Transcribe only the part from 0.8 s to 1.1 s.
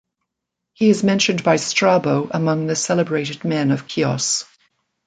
is